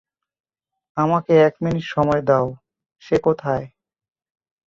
[0.97, 2.47] আমাকে এক মিনিট সময় দাও
[3.03, 3.65] সে কোথায়?